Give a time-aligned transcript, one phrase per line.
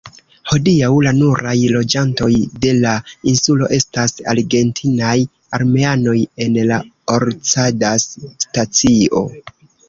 [0.51, 2.29] Hodiaŭ la nuraj loĝantoj
[2.63, 2.93] de la
[3.31, 5.13] insulo estas argentinaj
[5.59, 6.81] armeanoj en la
[7.19, 9.23] Orcadas-stacio.